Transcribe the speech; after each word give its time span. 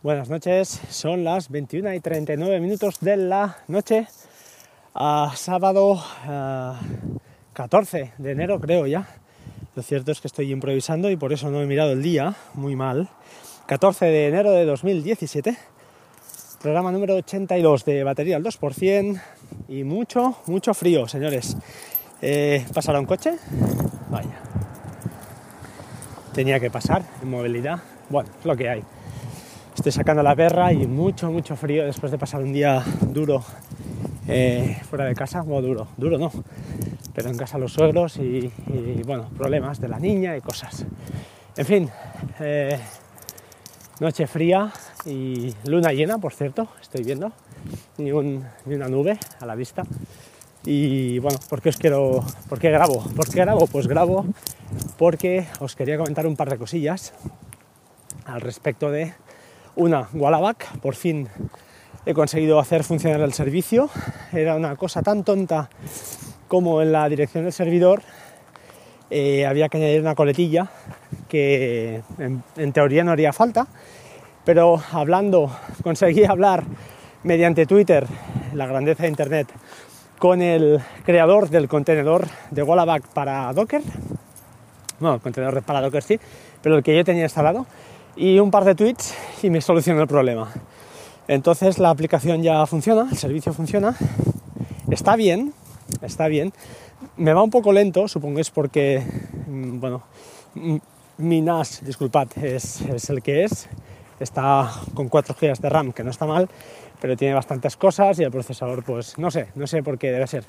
Buenas 0.00 0.30
noches, 0.30 0.80
son 0.90 1.24
las 1.24 1.48
21 1.48 1.92
y 1.92 1.98
39 1.98 2.60
minutos 2.60 3.00
de 3.00 3.16
la 3.16 3.56
noche, 3.66 4.06
a 4.94 5.32
sábado 5.34 6.00
14 7.52 8.12
de 8.16 8.30
enero 8.30 8.60
creo 8.60 8.86
ya. 8.86 9.08
Lo 9.74 9.82
cierto 9.82 10.12
es 10.12 10.20
que 10.20 10.28
estoy 10.28 10.52
improvisando 10.52 11.10
y 11.10 11.16
por 11.16 11.32
eso 11.32 11.50
no 11.50 11.60
he 11.60 11.66
mirado 11.66 11.90
el 11.90 12.02
día, 12.04 12.36
muy 12.54 12.76
mal. 12.76 13.08
14 13.66 14.04
de 14.04 14.28
enero 14.28 14.52
de 14.52 14.66
2017, 14.66 15.58
programa 16.62 16.92
número 16.92 17.16
82 17.16 17.84
de 17.84 18.04
batería 18.04 18.36
al 18.36 18.44
2% 18.44 19.20
y 19.66 19.82
mucho, 19.82 20.36
mucho 20.46 20.74
frío, 20.74 21.08
señores. 21.08 21.56
Eh, 22.22 22.64
¿Pasará 22.72 23.00
un 23.00 23.06
coche? 23.06 23.32
Vaya. 24.10 24.38
Tenía 26.34 26.60
que 26.60 26.70
pasar 26.70 27.02
en 27.20 27.30
movilidad. 27.30 27.80
Bueno, 28.10 28.30
es 28.38 28.46
lo 28.46 28.56
que 28.56 28.68
hay. 28.68 28.84
Sacando 29.90 30.22
la 30.22 30.36
perra 30.36 30.70
y 30.70 30.86
mucho, 30.86 31.30
mucho 31.30 31.56
frío 31.56 31.86
después 31.86 32.12
de 32.12 32.18
pasar 32.18 32.42
un 32.42 32.52
día 32.52 32.84
duro 33.00 33.42
eh, 34.26 34.76
fuera 34.88 35.06
de 35.06 35.14
casa. 35.14 35.40
Bueno, 35.40 35.66
duro, 35.66 35.88
duro 35.96 36.18
no, 36.18 36.30
pero 37.14 37.30
en 37.30 37.36
casa 37.38 37.56
los 37.56 37.72
suegros 37.72 38.18
y, 38.18 38.52
bueno, 39.06 39.30
problemas 39.36 39.80
de 39.80 39.88
la 39.88 39.98
niña 39.98 40.36
y 40.36 40.42
cosas. 40.42 40.84
En 41.56 41.64
fin, 41.64 41.90
eh, 42.40 42.78
noche 44.00 44.26
fría 44.26 44.70
y 45.06 45.54
luna 45.64 45.92
llena, 45.92 46.18
por 46.18 46.34
cierto, 46.34 46.68
estoy 46.82 47.02
viendo, 47.02 47.32
ni, 47.96 48.10
ni 48.12 48.74
una 48.74 48.88
nube 48.88 49.18
a 49.40 49.46
la 49.46 49.54
vista. 49.54 49.84
Y 50.66 51.18
bueno, 51.20 51.38
¿por 51.48 51.62
qué 51.62 51.70
os 51.70 51.78
quiero, 51.78 52.22
por 52.48 52.58
qué 52.58 52.70
grabo? 52.70 53.02
¿Por 53.16 53.30
qué 53.30 53.40
grabo? 53.40 53.66
Pues 53.66 53.86
grabo 53.86 54.26
porque 54.98 55.46
os 55.60 55.74
quería 55.74 55.96
comentar 55.96 56.26
un 56.26 56.36
par 56.36 56.50
de 56.50 56.58
cosillas 56.58 57.14
al 58.26 58.42
respecto 58.42 58.90
de 58.90 59.14
una, 59.78 60.08
Wallaback, 60.12 60.78
por 60.80 60.94
fin 60.94 61.28
he 62.04 62.12
conseguido 62.12 62.58
hacer 62.58 62.84
funcionar 62.84 63.20
el 63.20 63.32
servicio. 63.32 63.88
Era 64.32 64.56
una 64.56 64.76
cosa 64.76 65.02
tan 65.02 65.24
tonta 65.24 65.70
como 66.48 66.82
en 66.82 66.92
la 66.92 67.08
dirección 67.08 67.44
del 67.44 67.52
servidor 67.52 68.02
eh, 69.10 69.46
había 69.46 69.68
que 69.68 69.78
añadir 69.78 70.00
una 70.00 70.14
coletilla 70.14 70.68
que 71.28 72.02
en, 72.18 72.72
teoría 72.72 73.04
no 73.04 73.12
haría 73.12 73.32
falta, 73.32 73.66
pero 74.44 74.82
hablando, 74.92 75.50
conseguí 75.82 76.24
hablar 76.24 76.64
mediante 77.22 77.64
Twitter, 77.66 78.06
la 78.54 78.66
grandeza 78.66 79.04
de 79.04 79.08
Internet, 79.10 79.48
con 80.18 80.42
el 80.42 80.80
creador 81.04 81.48
del 81.48 81.68
contenedor 81.68 82.26
de 82.50 82.62
Wallaback 82.62 83.06
para 83.08 83.52
Docker. 83.52 83.82
No, 85.00 85.14
el 85.14 85.20
contenedor 85.20 85.62
para 85.62 85.80
Docker 85.80 86.02
sí, 86.02 86.18
pero 86.62 86.76
el 86.76 86.82
que 86.82 86.96
yo 86.96 87.04
tenía 87.04 87.24
instalado 87.24 87.66
y 88.18 88.40
un 88.40 88.50
par 88.50 88.64
de 88.64 88.74
tweets 88.74 89.14
y 89.42 89.48
me 89.48 89.60
solucionó 89.60 90.02
el 90.02 90.08
problema. 90.08 90.52
Entonces 91.28 91.78
la 91.78 91.90
aplicación 91.90 92.42
ya 92.42 92.66
funciona, 92.66 93.06
el 93.10 93.16
servicio 93.16 93.52
funciona, 93.52 93.96
está 94.90 95.14
bien, 95.14 95.54
está 96.02 96.26
bien. 96.26 96.52
Me 97.16 97.32
va 97.32 97.42
un 97.42 97.50
poco 97.50 97.72
lento, 97.72 98.08
supongo 98.08 98.40
es 98.40 98.50
porque, 98.50 99.02
mm, 99.46 99.78
bueno, 99.78 100.02
mi 101.18 101.40
NAS, 101.40 101.84
disculpad, 101.84 102.28
es, 102.42 102.80
es 102.82 103.08
el 103.10 103.22
que 103.22 103.44
es. 103.44 103.68
Está 104.18 104.68
con 104.94 105.08
4 105.08 105.36
GB 105.40 105.60
de 105.60 105.68
RAM, 105.68 105.92
que 105.92 106.02
no 106.02 106.10
está 106.10 106.26
mal, 106.26 106.48
pero 107.00 107.16
tiene 107.16 107.34
bastantes 107.34 107.76
cosas 107.76 108.18
y 108.18 108.24
el 108.24 108.32
procesador, 108.32 108.82
pues 108.82 109.16
no 109.16 109.30
sé, 109.30 109.48
no 109.54 109.68
sé 109.68 109.82
por 109.84 109.96
qué 109.96 110.10
debe 110.10 110.26
ser. 110.26 110.44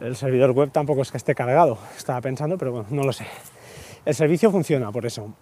El 0.00 0.14
servidor 0.14 0.52
web 0.52 0.70
tampoco 0.70 1.02
es 1.02 1.10
que 1.10 1.16
esté 1.16 1.34
cargado, 1.34 1.78
estaba 1.96 2.20
pensando, 2.20 2.56
pero 2.56 2.70
bueno, 2.70 2.86
no 2.90 3.02
lo 3.02 3.12
sé. 3.12 3.26
El 4.04 4.14
servicio 4.14 4.52
funciona 4.52 4.92
por 4.92 5.04
eso. 5.04 5.34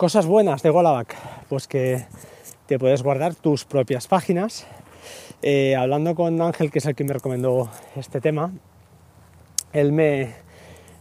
Cosas 0.00 0.24
buenas 0.24 0.62
de 0.62 0.70
Wallaback, 0.70 1.14
pues 1.50 1.68
que 1.68 2.06
te 2.64 2.78
puedes 2.78 3.02
guardar 3.02 3.34
tus 3.34 3.66
propias 3.66 4.06
páginas. 4.06 4.66
Eh, 5.42 5.76
hablando 5.76 6.14
con 6.14 6.40
Ángel, 6.40 6.70
que 6.70 6.78
es 6.78 6.86
el 6.86 6.94
que 6.94 7.04
me 7.04 7.12
recomendó 7.12 7.68
este 7.96 8.18
tema, 8.22 8.50
él 9.74 9.92
me, 9.92 10.32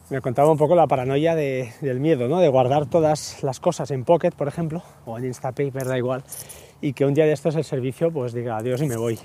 me 0.10 0.20
contaba 0.20 0.52
un 0.52 0.58
poco 0.58 0.76
la 0.76 0.86
paranoia 0.88 1.34
del 1.34 2.02
miedo, 2.02 2.28
¿no? 2.28 2.42
De 2.42 2.50
guardar 2.50 2.88
todas 2.88 3.42
las 3.42 3.62
cosas 3.62 3.90
en 3.92 4.04
Pocket, 4.04 4.32
por 4.32 4.50
ejemplo, 4.50 4.84
o 5.06 5.18
en 5.18 5.24
Instapaper, 5.24 5.86
da 5.86 5.98
igual, 5.98 6.26
y 6.82 6.92
que 6.92 7.06
un 7.06 7.14
día 7.14 7.24
de 7.24 7.32
estos 7.32 7.56
el 7.56 7.64
servicio 7.64 8.12
pues 8.12 8.34
diga 8.34 8.58
adiós 8.58 8.82
y 8.82 8.86
me 8.86 8.98
voy. 8.98 9.18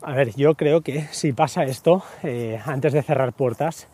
A 0.00 0.14
ver, 0.14 0.34
yo 0.36 0.54
creo 0.54 0.80
que 0.80 1.02
si 1.10 1.34
pasa 1.34 1.64
esto, 1.64 2.02
eh, 2.22 2.58
antes 2.64 2.94
de 2.94 3.02
cerrar 3.02 3.34
puertas, 3.34 3.88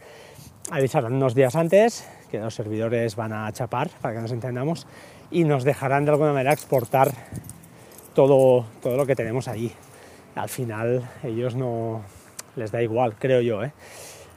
avisarán 0.71 1.15
unos 1.15 1.35
días 1.35 1.57
antes, 1.57 2.07
que 2.33 2.39
los 2.39 2.55
servidores 2.55 3.15
van 3.15 3.35
a 3.35 3.53
chapar, 3.53 3.91
para 4.01 4.15
que 4.15 4.23
nos 4.23 4.33
entendamos, 4.33 4.87
y 5.31 5.45
nos 5.45 5.65
dejarán 5.65 6.07
de 6.07 6.13
alguna 6.13 6.33
manera 6.33 6.55
exportar 6.55 7.13
todo, 8.15 8.65
todo 8.83 8.97
lo 8.97 9.05
que 9.05 9.15
tenemos 9.15 9.49
allí. 9.49 9.71
Al 10.35 10.49
final 10.49 11.03
ellos 11.23 11.55
no 11.55 12.01
les 12.57 12.73
da 12.73 12.83
igual, 12.83 13.17
creo 13.19 13.43
yo. 13.43 13.63
¿eh? 13.63 13.73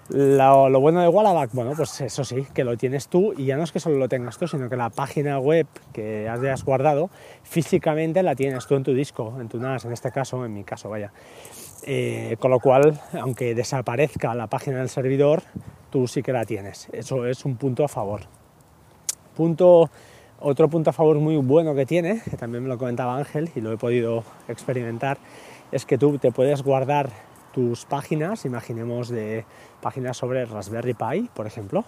Lo, 0.10 0.78
bueno 0.82 1.02
de 1.02 1.08
Wallaback, 1.08 1.52
bueno, 1.54 1.72
pues 1.74 2.02
eso 2.02 2.26
sí, 2.26 2.46
que 2.54 2.66
lo 2.66 2.76
tienes 2.76 3.08
tú 3.08 3.34
y 3.38 3.46
ya 3.46 3.56
no 3.56 3.64
es 3.64 3.72
que 3.72 3.80
solo 3.80 3.96
lo 3.98 4.10
tengas 4.10 4.38
tú, 4.38 4.46
sino 4.46 4.70
que 4.70 4.76
la 4.76 4.90
página 4.90 5.40
web 5.40 5.66
que 5.94 6.28
has 6.28 6.66
guardado 6.66 7.10
físicamente 7.44 8.24
la 8.24 8.36
tienes 8.36 8.68
tú 8.68 8.76
en 8.76 8.84
tu 8.84 8.94
disco, 8.94 9.38
en 9.40 9.48
tu 9.48 9.58
NAS, 9.58 9.86
en 9.86 9.94
este 9.94 10.12
caso, 10.12 10.46
en 10.46 10.54
mi 10.54 10.66
caso, 10.66 10.90
vaya. 10.90 11.14
Eh, 11.88 12.36
con 12.40 12.52
lo 12.52 12.60
cual, 12.60 13.00
aunque 13.14 13.56
desaparezca 13.56 14.36
la 14.36 14.48
página 14.48 14.80
del 14.80 14.90
servidor, 14.90 15.44
tú 15.96 16.10
sí 16.10 16.22
que 16.22 16.34
la 16.34 16.44
tienes. 16.44 16.90
Eso 16.92 17.26
es 17.26 17.46
un 17.46 17.56
punto 17.56 17.86
a 17.86 17.88
favor. 17.88 18.20
Punto, 19.34 19.90
otro 20.42 20.68
punto 20.68 20.90
a 20.90 20.94
favor 20.94 21.20
muy 21.20 21.38
bueno 21.38 21.74
que 21.74 21.86
tiene, 21.86 22.22
que 22.30 22.36
también 22.36 22.64
me 22.64 22.68
lo 22.68 22.78
comentaba 22.78 23.16
Ángel 23.16 23.50
y 23.56 23.62
lo 23.62 23.72
he 23.72 23.78
podido 23.78 24.26
experimentar, 24.50 25.20
es 25.72 25.86
que 25.86 25.98
tú 25.98 26.18
te 26.18 26.34
puedes 26.34 26.64
guardar 26.64 27.12
tus 27.54 27.86
páginas, 27.86 28.44
imaginemos 28.44 29.08
de 29.08 29.46
páginas 29.82 30.18
sobre 30.18 30.44
Raspberry 30.44 30.96
Pi, 30.96 31.30
por 31.34 31.48
ejemplo, 31.48 31.86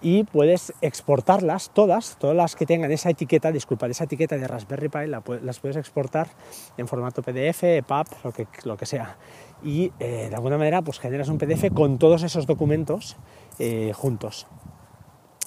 y 0.00 0.24
puedes 0.24 0.72
exportarlas 0.80 1.70
todas, 1.72 2.16
todas 2.18 2.36
las 2.36 2.56
que 2.56 2.66
tengan 2.66 2.90
esa 2.90 3.10
etiqueta, 3.10 3.52
disculpa, 3.52 3.86
esa 3.86 4.04
etiqueta 4.04 4.36
de 4.36 4.48
Raspberry 4.48 4.88
Pi, 4.88 5.06
las 5.06 5.60
puedes 5.60 5.76
exportar 5.76 6.28
en 6.76 6.88
formato 6.88 7.22
PDF, 7.22 7.62
EPUB, 7.64 8.06
lo 8.24 8.32
que, 8.32 8.46
lo 8.64 8.76
que 8.76 8.86
sea 8.86 9.16
y 9.64 9.92
eh, 9.98 10.28
de 10.28 10.34
alguna 10.34 10.58
manera 10.58 10.82
pues 10.82 10.98
generas 10.98 11.28
un 11.28 11.38
PDF 11.38 11.72
con 11.72 11.98
todos 11.98 12.22
esos 12.22 12.46
documentos 12.46 13.16
eh, 13.58 13.92
juntos. 13.94 14.46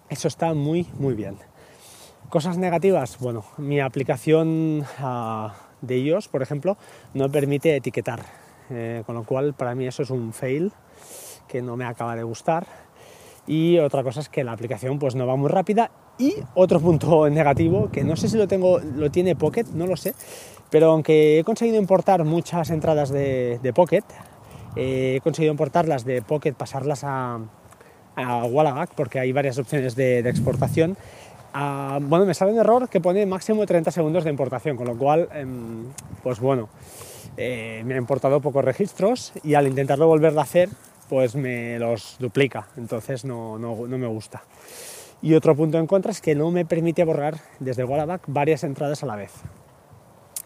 Eso 0.09 0.27
está 0.27 0.53
muy 0.53 0.87
muy 0.99 1.13
bien. 1.13 1.37
Cosas 2.29 2.57
negativas, 2.57 3.19
bueno, 3.19 3.45
mi 3.57 3.79
aplicación 3.79 4.83
ah, 4.99 5.53
de 5.81 5.95
ellos, 5.95 6.27
por 6.27 6.41
ejemplo, 6.41 6.77
no 7.13 7.29
permite 7.29 7.75
etiquetar, 7.75 8.21
eh, 8.69 9.03
con 9.05 9.15
lo 9.15 9.23
cual 9.23 9.53
para 9.53 9.75
mí 9.75 9.85
eso 9.85 10.03
es 10.03 10.09
un 10.09 10.33
fail 10.33 10.71
que 11.47 11.61
no 11.61 11.75
me 11.77 11.85
acaba 11.85 12.15
de 12.15 12.23
gustar. 12.23 12.65
Y 13.47 13.77
otra 13.79 14.03
cosa 14.03 14.21
es 14.21 14.29
que 14.29 14.43
la 14.43 14.53
aplicación 14.53 14.97
pues 14.99 15.15
no 15.15 15.27
va 15.27 15.35
muy 15.35 15.49
rápida. 15.49 15.91
Y 16.17 16.35
otro 16.53 16.79
punto 16.79 17.29
negativo, 17.29 17.89
que 17.91 18.03
no 18.03 18.15
sé 18.15 18.29
si 18.29 18.37
lo 18.37 18.47
tengo, 18.47 18.79
lo 18.79 19.11
tiene 19.11 19.35
Pocket, 19.35 19.65
no 19.73 19.87
lo 19.87 19.97
sé, 19.97 20.15
pero 20.69 20.91
aunque 20.91 21.39
he 21.39 21.43
conseguido 21.43 21.77
importar 21.77 22.23
muchas 22.23 22.69
entradas 22.69 23.09
de, 23.09 23.71
Pocket, 23.75 24.03
eh, 24.75 25.15
he 25.17 25.21
conseguido 25.21 25.51
importarlas 25.51 26.05
de 26.05 26.21
Pocket, 26.21 26.53
pasarlas 26.53 27.03
a, 27.03 27.39
a 28.15 28.45
Wallaback, 28.45 28.91
porque 28.95 29.19
hay 29.19 29.31
varias 29.31 29.57
opciones 29.57 29.95
de, 29.95 30.19
exportación. 30.19 30.97
Ah, 31.53 31.99
bueno, 32.01 32.25
me 32.25 32.33
sale 32.33 32.51
un 32.51 32.59
error 32.59 32.89
que 32.89 32.99
pone 32.99 33.25
máximo 33.25 33.65
30 33.65 33.91
segundos 33.91 34.23
de 34.23 34.29
importación, 34.29 34.75
con 34.75 34.87
lo 34.87 34.97
cual, 34.97 35.29
em, 35.33 35.85
pues 36.21 36.39
bueno, 36.39 36.67
eh, 37.37 37.83
me 37.85 37.95
ha 37.95 37.97
importado 37.97 38.41
pocos 38.41 38.63
registros 38.63 39.33
y 39.43 39.53
al 39.53 39.67
intentarlo 39.67 40.07
volver 40.07 40.37
a 40.37 40.41
hacer, 40.41 40.69
pues 41.09 41.35
me 41.35 41.79
los 41.79 42.17
duplica, 42.19 42.67
entonces 42.77 43.25
no, 43.25 43.57
no, 43.57 43.87
no 43.87 43.97
me 43.97 44.07
gusta. 44.07 44.43
Y 45.21 45.33
otro 45.33 45.55
punto 45.55 45.77
en 45.77 45.87
contra 45.87 46.11
es 46.11 46.21
que 46.21 46.35
no 46.35 46.51
me 46.51 46.65
permite 46.65 47.03
borrar 47.03 47.35
desde 47.59 47.83
Wallaback 47.83 48.23
varias 48.27 48.63
entradas 48.63 49.01
a 49.03 49.05
la 49.05 49.15
vez. 49.15 49.31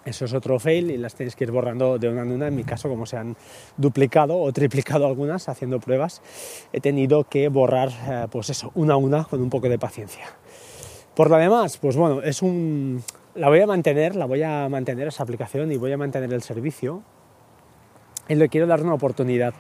Eso 0.06 0.26
es 0.26 0.34
otro 0.34 0.58
fail 0.60 0.90
y 0.92 0.98
las 0.98 1.14
tenéis 1.14 1.36
que 1.36 1.44
ir 1.44 1.52
borrando 1.52 2.00
de 2.00 2.10
una 2.10 2.22
en 2.22 2.32
una. 2.32 2.48
En 2.48 2.56
mi 2.56 2.64
caso, 2.64 2.88
como 2.90 3.06
se 3.06 3.18
han 3.18 3.36
duplicado 3.78 4.40
o 4.40 4.52
triplicado 4.54 5.06
algunas 5.06 5.50
haciendo 5.50 5.80
pruebas, 5.80 6.22
he 6.72 6.80
tenido 6.80 7.26
que 7.26 7.50
borrar, 7.50 7.90
eh, 7.90 8.28
pues 8.32 8.50
eso, 8.50 8.72
una 8.76 8.94
a 8.94 8.98
una 8.98 9.26
con 9.26 9.42
un 9.42 9.50
poco 9.50 9.70
de 9.70 9.78
paciencia. 9.78 10.26
Por 11.16 11.30
lo 11.30 11.38
demás, 11.38 11.78
pues 11.78 11.98
bueno, 11.98 12.22
es 12.22 12.42
un... 12.42 13.04
La 13.36 13.50
voy 13.50 13.60
a 13.60 13.68
mantener, 13.68 14.16
la 14.16 14.26
voy 14.26 14.42
a 14.42 14.68
mantener 14.70 15.10
esa 15.10 15.24
aplicación 15.24 15.72
y 15.72 15.78
voy 15.78 15.92
a 15.92 15.98
mantener 15.98 16.34
el 16.34 16.42
servicio. 16.42 17.04
Y 18.30 18.36
le 18.36 18.48
quiero 18.48 18.68
dar 18.68 18.82
una 18.82 18.94
oportunidad. 18.94 19.54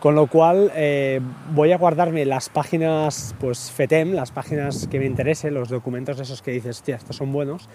Con 0.00 0.14
lo 0.14 0.28
cual 0.28 0.70
eh, 0.76 1.20
voy 1.54 1.72
a 1.72 1.78
guardarme 1.78 2.24
las 2.24 2.50
páginas, 2.50 3.34
pues 3.40 3.72
FETEM, 3.72 4.12
las 4.12 4.30
páginas 4.30 4.86
que 4.86 5.00
me 5.00 5.06
interesen, 5.06 5.54
los 5.54 5.70
documentos 5.70 6.20
esos 6.20 6.40
que 6.40 6.52
dices, 6.52 6.76
hostia, 6.76 6.96
estos 6.96 7.16
son 7.16 7.32
buenos, 7.32 7.68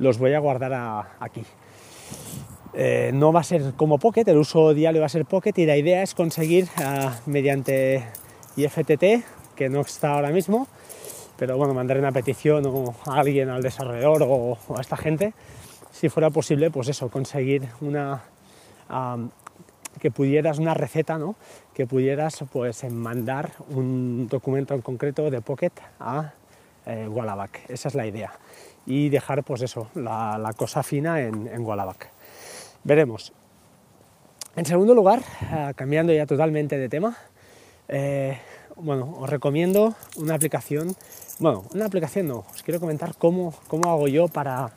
los 0.00 0.18
voy 0.18 0.34
a 0.34 0.40
guardar 0.40 1.06
aquí. 1.20 1.44
Eh, 2.74 3.12
no 3.14 3.32
va 3.32 3.40
a 3.40 3.44
ser 3.44 3.74
como 3.76 3.98
Pocket, 3.98 4.24
el 4.26 4.38
uso 4.38 4.74
diario 4.74 5.00
va 5.00 5.06
a 5.06 5.08
ser 5.10 5.24
Pocket 5.24 5.52
y 5.56 5.66
la 5.66 5.76
idea 5.76 6.02
es 6.02 6.14
conseguir 6.14 6.66
ah, 6.78 7.16
mediante 7.26 8.04
IFTT, 8.56 9.24
que 9.54 9.68
no 9.68 9.80
está 9.80 10.14
ahora 10.14 10.30
mismo, 10.30 10.66
pero 11.36 11.56
bueno, 11.56 11.74
mandar 11.74 11.98
una 11.98 12.10
petición 12.10 12.64
a 13.06 13.14
alguien, 13.14 13.50
al 13.50 13.62
desarrollador 13.62 14.24
o, 14.24 14.58
a 14.76 14.80
esta 14.80 14.96
gente, 14.96 15.32
si 15.92 16.08
fuera 16.08 16.30
posible, 16.30 16.70
pues 16.70 16.88
eso, 16.88 17.08
conseguir 17.08 17.68
una 17.80 18.22
que 19.98 20.10
pudieras 20.10 20.58
una 20.58 20.74
receta, 20.74 21.18
¿no? 21.18 21.36
Que 21.74 21.86
pudieras 21.86 22.44
pues 22.52 22.84
mandar 22.90 23.52
un 23.70 24.28
documento 24.28 24.74
en 24.74 24.82
concreto 24.82 25.30
de 25.30 25.40
Pocket 25.40 25.72
a 26.00 26.32
eh, 26.86 27.06
Wallaback. 27.08 27.68
Esa 27.68 27.88
es 27.88 27.94
la 27.94 28.06
idea. 28.06 28.32
Y 28.86 29.08
dejar 29.08 29.44
pues 29.44 29.62
eso, 29.62 29.88
la, 29.94 30.52
cosa 30.56 30.82
fina 30.82 31.20
en, 31.20 31.46
en 31.48 31.64
Wallaback. 31.64 32.10
Veremos. 32.84 33.32
En 34.56 34.66
segundo 34.66 34.94
lugar, 34.94 35.22
eh, 35.52 35.72
cambiando 35.76 36.12
ya 36.12 36.26
totalmente 36.26 36.78
de 36.78 36.88
tema, 36.88 37.16
eh, 37.88 38.38
bueno, 38.76 39.16
os 39.18 39.28
recomiendo 39.28 39.94
una 40.16 40.34
aplicación, 40.34 40.94
bueno, 41.38 41.64
una 41.74 41.86
aplicación 41.86 42.28
no, 42.28 42.44
os 42.52 42.62
quiero 42.62 42.80
comentar 42.80 43.14
cómo, 43.16 43.54
cómo 43.66 43.90
hago 43.90 44.08
yo 44.08 44.28
para, 44.28 44.70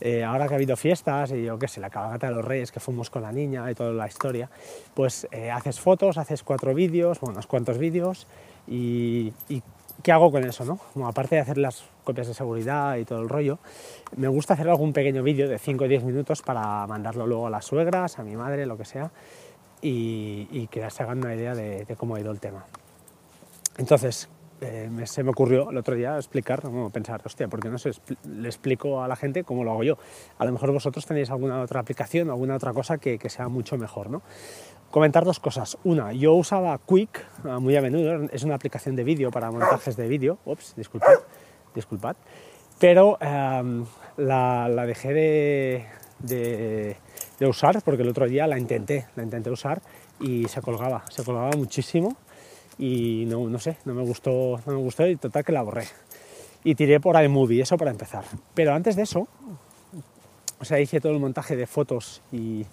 eh, 0.00 0.24
ahora 0.24 0.48
que 0.48 0.54
ha 0.54 0.56
habido 0.56 0.76
fiestas 0.76 1.32
y 1.32 1.44
yo 1.44 1.58
qué 1.58 1.68
sé, 1.68 1.80
la 1.80 1.90
cabalgata 1.90 2.28
de 2.28 2.34
los 2.34 2.44
reyes 2.44 2.72
que 2.72 2.80
fuimos 2.80 3.10
con 3.10 3.22
la 3.22 3.32
niña 3.32 3.70
y 3.70 3.74
toda 3.74 3.92
la 3.92 4.06
historia, 4.06 4.50
pues 4.94 5.26
haces 5.52 5.80
fotos, 5.80 6.18
haces 6.18 6.42
cuatro 6.42 6.74
vídeos, 6.74 7.20
bueno, 7.20 7.34
unos 7.34 7.46
cuantos 7.46 7.78
vídeos 7.78 8.26
y, 8.66 9.32
y 9.48 9.62
¿qué 10.02 10.12
hago 10.12 10.30
con 10.30 10.44
eso? 10.44 10.64
No? 10.94 11.06
Aparte 11.06 11.36
de 11.36 11.40
hacer 11.40 11.58
las 11.58 11.84
copias 12.04 12.26
de 12.26 12.34
seguridad 12.34 12.96
y 12.96 13.04
todo 13.04 13.20
el 13.20 13.28
rollo, 13.28 13.58
me 14.16 14.28
gusta 14.28 14.54
hacer 14.54 14.68
algún 14.68 14.92
pequeño 14.92 15.22
vídeo 15.22 15.48
de 15.48 15.58
5 15.58 15.84
o 15.84 15.88
10 15.88 16.04
minutos 16.04 16.42
para 16.42 16.86
mandarlo 16.86 17.26
luego 17.26 17.46
a 17.46 17.50
las 17.50 17.64
suegras, 17.64 18.18
a 18.18 18.22
mi 18.22 18.36
madre, 18.36 18.66
lo 18.66 18.76
que 18.76 18.84
sea, 18.84 19.10
y, 19.80 20.66
que 20.68 20.88
se 20.90 21.02
hagan 21.02 21.18
una 21.18 21.34
idea 21.34 21.54
de, 21.54 21.86
cómo 21.96 22.16
ha 22.16 22.20
ido 22.20 22.30
el 22.30 22.40
tema. 22.40 22.64
Entonces, 23.78 24.28
eh, 24.64 25.06
se 25.06 25.22
me 25.22 25.30
ocurrió 25.30 25.70
el 25.70 25.76
otro 25.76 25.94
día 25.94 26.16
explicar, 26.16 26.62
pensar, 26.92 27.20
hostia, 27.24 27.48
¿por 27.48 27.60
qué 27.60 27.68
no 27.68 27.78
se 27.78 27.90
le 28.28 28.48
explico 28.48 29.02
a 29.02 29.08
la 29.08 29.16
gente 29.16 29.44
cómo 29.44 29.64
lo 29.64 29.72
hago 29.72 29.84
yo? 29.84 29.98
A 30.38 30.44
lo 30.44 30.52
mejor 30.52 30.72
vosotros 30.72 31.06
tenéis 31.06 31.30
alguna 31.30 31.60
otra 31.60 31.80
aplicación, 31.80 32.30
alguna 32.30 32.56
otra 32.56 32.72
cosa 32.72 32.98
que, 32.98 33.18
que 33.18 33.28
sea 33.28 33.48
mucho 33.48 33.76
mejor, 33.76 34.10
¿no? 34.10 34.22
comentar 34.94 35.24
dos 35.24 35.40
cosas. 35.40 35.76
Una, 35.82 36.12
yo 36.12 36.34
usaba 36.34 36.78
Quick 36.78 37.26
ah, 37.42 37.58
muy 37.58 37.74
a 37.74 37.82
menudo, 37.82 38.28
es 38.30 38.44
una 38.44 38.54
aplicación 38.54 38.94
de 38.94 39.02
vídeo 39.02 39.32
para 39.32 39.50
montajes 39.50 39.96
de 39.96 40.06
vídeo. 40.06 40.38
Ups, 40.44 40.76
disculpad, 40.76 41.18
disculpad. 41.74 42.14
Pero 42.78 43.18
em, 43.20 43.84
la, 44.18 44.86
dejé 44.86 45.12
de, 45.12 45.86
de, 46.20 47.48
usar 47.48 47.82
porque 47.84 48.02
el 48.02 48.08
otro 48.08 48.28
día 48.28 48.46
la 48.46 48.56
intenté, 48.56 49.08
la 49.16 49.24
intenté 49.24 49.50
usar 49.50 49.82
y 50.20 50.46
se 50.46 50.62
colgaba, 50.62 51.02
se 51.10 51.24
colgaba 51.24 51.50
muchísimo 51.56 52.16
y 52.78 53.24
no, 53.26 53.48
no 53.48 53.58
sé, 53.58 53.76
no 53.84 53.94
me 53.94 54.02
gustó, 54.02 54.60
no 54.66 54.72
me 54.72 54.78
gustó 54.78 55.06
y 55.06 55.16
total 55.16 55.44
que 55.44 55.52
la 55.52 55.62
borré. 55.62 55.86
Y 56.64 56.74
tiré 56.74 56.98
por 57.00 57.22
iMovie, 57.22 57.62
eso 57.62 57.76
para 57.76 57.90
empezar. 57.90 58.24
Pero 58.54 58.72
antes 58.72 58.96
de 58.96 59.02
eso, 59.02 59.28
o 60.58 60.64
sea, 60.64 60.80
hice 60.80 61.00
todo 61.00 61.12
el 61.12 61.20
montaje 61.20 61.56
de 61.56 61.66
fotos 61.66 62.22
y, 62.32 62.64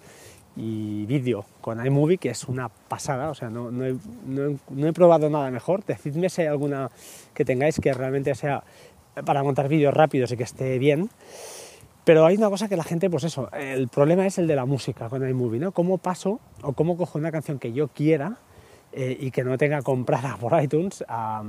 y 0.56 1.06
vídeo 1.06 1.44
con 1.60 1.84
iMovie, 1.84 2.18
que 2.18 2.30
es 2.30 2.44
una 2.44 2.68
pasada, 2.68 3.30
o 3.30 3.34
sea, 3.34 3.50
no, 3.50 3.70
no, 3.70 3.84
he, 3.84 3.94
no, 4.26 4.86
he, 4.86 4.92
probado 4.92 5.30
nada 5.30 5.50
mejor. 5.50 5.84
Decidme 5.84 6.30
si 6.30 6.42
hay 6.42 6.48
alguna 6.48 6.90
que 7.34 7.44
tengáis 7.44 7.78
que 7.80 7.92
realmente 7.92 8.34
sea 8.34 8.64
para 9.26 9.42
montar 9.42 9.68
vídeos 9.68 9.94
rápidos 9.94 10.32
y 10.32 10.36
que 10.36 10.44
esté 10.44 10.78
bien. 10.78 11.10
Pero 12.04 12.26
hay 12.26 12.36
una 12.36 12.50
cosa 12.50 12.68
que 12.68 12.76
la 12.76 12.82
gente, 12.82 13.08
pues 13.08 13.24
eso, 13.24 13.48
el 13.52 13.88
problema 13.88 14.26
es 14.26 14.38
el 14.38 14.48
de 14.48 14.56
la 14.56 14.64
música 14.64 15.08
con 15.08 15.26
iMovie, 15.26 15.60
¿no? 15.60 15.70
¿Cómo 15.72 15.98
paso 15.98 16.40
o 16.62 16.72
cómo 16.72 16.96
cojo 16.96 17.18
una 17.18 17.30
canción 17.30 17.58
que 17.58 17.72
yo 17.72 17.88
quiera 17.88 18.38
eh, 18.92 19.16
y 19.20 19.30
que 19.30 19.44
no 19.44 19.56
tenga 19.58 19.82
comprada 19.82 20.36
por 20.36 20.60
iTunes 20.62 21.04
a, 21.08 21.42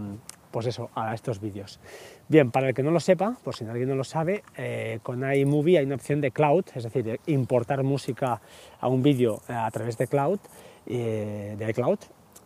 pues 0.51 0.67
eso, 0.67 0.89
a 0.95 1.13
estos 1.13 1.39
vídeos. 1.39 1.79
Bien, 2.27 2.51
para 2.51 2.69
el 2.69 2.73
que 2.73 2.83
no 2.83 2.91
lo 2.91 2.99
sepa, 2.99 3.37
por 3.43 3.55
si 3.55 3.65
alguien 3.65 3.89
no 3.89 3.95
lo 3.95 4.03
sabe, 4.03 4.43
eh, 4.57 4.99
con 5.03 5.23
iMovie 5.31 5.77
hay 5.77 5.85
una 5.85 5.95
opción 5.95 6.21
de 6.21 6.31
cloud, 6.31 6.65
es 6.73 6.83
decir, 6.83 7.19
importar 7.27 7.83
música 7.83 8.41
a 8.79 8.87
un 8.87 9.03
vídeo 9.03 9.41
eh, 9.49 9.53
a 9.53 9.69
través 9.71 9.97
de 9.97 10.07
cloud, 10.07 10.39
de 10.85 11.65
iCloud, 11.69 11.99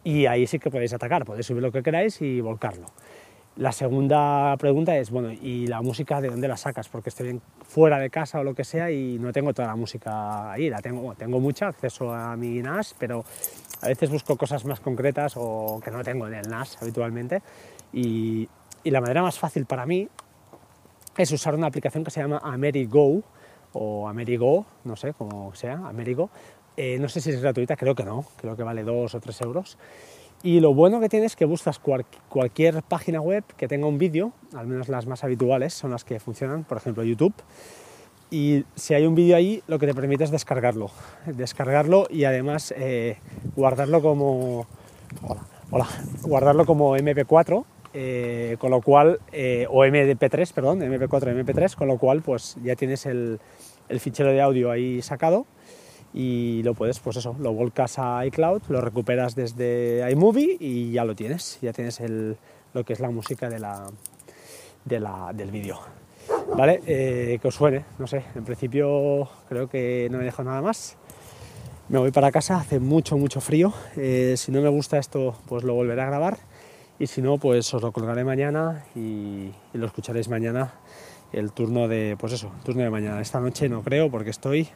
y 0.04 0.28
ahí 0.28 0.46
sí 0.46 0.60
que 0.60 0.70
podéis 0.70 0.94
atacar, 0.94 1.26
podéis 1.26 1.48
subir 1.48 1.64
lo 1.64 1.72
que 1.72 1.82
queráis 1.82 2.22
y 2.22 2.40
volcarlo. 2.40 2.86
La 3.58 3.72
segunda 3.72 4.56
pregunta 4.58 4.96
es, 4.98 5.10
bueno, 5.10 5.32
¿y 5.32 5.66
la 5.66 5.82
música 5.82 6.22
de 6.22 6.30
dónde 6.30 6.48
la 6.48 6.58
sacas? 6.58 6.90
Porque 6.90 7.10
estoy 7.10 7.42
fuera 7.68 7.98
de 7.98 8.12
casa 8.12 8.40
o 8.40 8.44
lo 8.44 8.54
que 8.54 8.64
sea 8.64 8.92
y 8.92 9.18
no 9.18 9.34
tengo 9.34 9.52
toda 9.52 9.68
la 9.68 9.76
música 9.76 10.52
ahí, 10.52 10.70
la 10.70 10.80
tengo, 10.80 11.16
tengo 11.16 11.40
mucha 11.40 11.68
acceso 11.68 12.14
a 12.14 12.38
mi 12.38 12.62
NAS, 12.62 12.94
pero 13.00 13.26
a 13.82 13.88
veces 13.88 14.12
busco 14.12 14.38
cosas 14.38 14.64
más 14.66 14.80
concretas 14.80 15.34
o 15.38 15.82
que 15.84 15.90
no 15.90 16.04
tengo 16.04 16.28
en 16.28 16.36
el 16.36 16.48
NAS 16.48 16.78
habitualmente 16.82 17.42
y, 17.92 18.48
la 18.84 19.02
manera 19.02 19.22
más 19.22 19.38
fácil 19.38 19.66
para 19.66 19.86
mí 19.86 20.08
es 21.18 21.32
usar 21.34 21.54
una 21.56 21.68
aplicación 21.68 22.06
que 22.06 22.12
se 22.12 22.22
llama 22.22 22.40
AmeriGo 22.42 23.22
o 23.74 24.08
AmeriGo, 24.08 24.66
no 24.86 24.96
sé 24.96 25.14
cómo 25.14 25.54
sea, 25.56 25.74
AmeriGo. 25.74 26.30
Eh, 26.78 26.98
no 26.98 27.10
sé 27.10 27.20
si 27.20 27.32
es 27.32 27.42
gratuita, 27.42 27.76
creo 27.76 27.96
que 27.96 28.06
no, 28.06 28.24
creo 28.38 28.56
que 28.56 28.64
vale 28.64 28.84
2 28.84 29.14
o 29.14 29.20
3 29.20 29.42
euros. 29.42 29.78
Y 30.44 30.60
lo 30.60 30.74
bueno 30.74 31.00
que 31.00 31.10
tiene 31.10 31.26
es 31.26 31.36
que 31.36 31.46
buscas 31.46 31.80
cualquier 31.80 32.84
página 32.84 33.22
web 33.22 33.44
que 33.58 33.68
tenga 33.68 33.88
un 33.88 33.98
vídeo, 33.98 34.34
al 34.56 34.68
menos 34.68 34.88
las 34.88 35.08
más 35.08 35.24
habituales 35.24 35.74
son 35.74 35.92
las 35.92 36.04
que 36.04 36.20
funcionan, 36.20 36.64
por 36.64 36.78
ejemplo 36.78 37.04
YouTube. 37.04 37.34
Y 38.30 38.66
si 38.76 38.94
hay 38.94 39.06
un 39.06 39.16
vídeo 39.16 39.36
ahí, 39.36 39.64
lo 39.68 39.80
que 39.80 39.88
te 39.88 39.94
permite 39.94 40.26
es 40.26 40.32
descargarlo. 40.32 40.92
Descargarlo 41.26 42.08
y 42.10 42.26
además 42.26 42.74
eh, 42.78 43.18
guardarlo 43.56 44.02
como. 44.02 44.68
hola, 45.72 45.88
guardarlo 46.24 46.66
como 46.66 46.96
MP4 46.98 47.66
eh, 48.00 48.58
con 48.60 48.70
lo 48.70 48.82
cual, 48.82 49.20
eh, 49.32 49.66
o 49.72 49.84
MP3, 49.84 50.54
perdón, 50.54 50.82
MP4 50.82 51.34
MP3, 51.34 51.76
con 51.76 51.88
lo 51.88 51.98
cual 51.98 52.22
pues 52.22 52.56
ya 52.64 52.76
tienes 52.76 53.08
el, 53.08 53.40
fichero 54.00 54.32
de 54.32 54.40
audio 54.40 54.70
ahí 54.70 55.02
sacado 55.02 55.48
y 56.20 56.64
lo 56.64 56.74
puedes, 56.74 57.00
pues 57.00 57.18
eso, 57.18 57.36
lo 57.38 57.54
volcas 57.54 58.00
a 58.00 58.26
iCloud, 58.26 58.64
lo 58.70 58.82
recuperas 58.82 59.36
desde 59.36 60.04
iMovie 60.12 60.58
y 60.60 60.92
ya 60.92 61.06
lo 61.06 61.14
tienes, 61.14 61.60
ya 61.62 61.72
tienes 61.74 62.02
lo 62.74 62.84
que 62.84 62.94
es 62.94 63.00
la 63.00 63.12
música 63.12 63.52
de 63.52 63.60
la, 63.60 65.32
del 65.32 65.52
vídeo. 65.52 65.80
¿Vale? 66.56 66.82
Eh, 66.88 67.38
que 67.40 67.48
os 67.48 67.54
suene, 67.54 67.86
no 68.00 68.08
sé, 68.08 68.24
en 68.34 68.46
principio 68.46 69.30
creo 69.48 69.70
que 69.70 70.08
no 70.10 70.18
me 70.18 70.24
dejo 70.24 70.44
nada 70.44 70.60
más. 70.60 70.98
Me 71.88 72.00
voy 72.00 72.10
para 72.10 72.32
casa, 72.32 72.58
hace 72.58 72.80
mucho, 72.80 73.16
mucho 73.16 73.40
frío. 73.40 73.72
si 73.94 74.52
no 74.52 74.62
me 74.62 74.70
gusta 74.70 74.98
esto, 74.98 75.36
pues 75.46 75.64
lo 75.64 75.76
volveré 75.76 76.02
a 76.02 76.08
grabar 76.08 76.40
y 76.98 77.06
si 77.06 77.22
no, 77.22 77.38
pues 77.38 77.72
os 77.76 77.82
lo 77.84 77.92
colgaré 77.92 78.24
mañana 78.24 78.86
y, 78.96 79.52
lo 79.74 79.86
escucharéis 79.86 80.30
mañana 80.30 80.74
el 81.32 81.52
turno 81.52 81.88
de, 81.88 82.18
pues 82.18 82.34
eso, 82.34 82.52
turno 82.66 82.82
de 82.82 82.90
mañana. 82.90 83.22
Esta 83.22 83.40
noche 83.40 83.70
no 83.70 83.84
creo 83.84 84.10
porque 84.10 84.32
estoy 84.32 84.68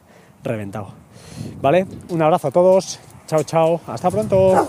reventado. 0.42 0.88
¿Vale? 1.60 1.86
Un 2.10 2.22
abrazo 2.22 2.48
a 2.48 2.50
todos. 2.50 3.00
Chao, 3.26 3.42
chao. 3.44 3.80
Hasta 3.86 4.10
pronto. 4.10 4.68